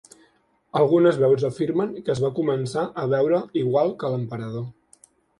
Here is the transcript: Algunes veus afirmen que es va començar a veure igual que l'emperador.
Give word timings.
Algunes 0.77 1.17
veus 1.23 1.43
afirmen 1.49 1.91
que 2.07 2.11
es 2.13 2.21
va 2.23 2.31
començar 2.39 2.85
a 3.01 3.03
veure 3.11 3.41
igual 3.65 3.93
que 4.05 4.11
l'emperador. 4.15 4.65